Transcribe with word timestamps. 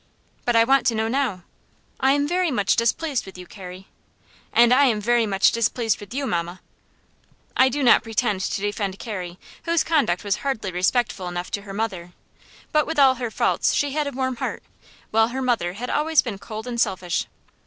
"But 0.45 0.55
I 0.55 0.63
want 0.63 0.87
to 0.87 0.95
know 0.95 1.07
now." 1.07 1.43
"I 1.99 2.13
am 2.13 2.27
very 2.27 2.49
much 2.49 2.75
displeased 2.75 3.23
with 3.27 3.37
you, 3.37 3.45
Carrie." 3.45 3.85
"And 4.51 4.73
I 4.73 4.85
am 4.85 4.99
very 4.99 5.27
much 5.27 5.51
displeased 5.51 5.99
with 5.99 6.11
you, 6.11 6.25
mamma." 6.25 6.59
I 7.55 7.69
do 7.69 7.83
not 7.83 8.01
pretend 8.01 8.41
to 8.41 8.61
defend 8.61 8.97
Carrie, 8.97 9.37
whose 9.65 9.83
conduct 9.83 10.23
was 10.23 10.37
hardly 10.37 10.71
respectful 10.71 11.27
enough 11.27 11.51
to 11.51 11.61
her 11.61 11.73
mother; 11.75 12.13
but 12.71 12.87
with 12.87 12.97
all 12.97 13.13
her 13.21 13.29
faults 13.29 13.75
she 13.75 13.91
had 13.91 14.07
a 14.07 14.11
warm 14.11 14.37
heart, 14.37 14.63
while 15.11 15.27
her 15.27 15.39
mother 15.43 15.73
had 15.73 15.91
always 15.91 16.23
been 16.23 16.39
cold 16.39 16.65
and 16.65 16.81
selfish. 16.81 17.27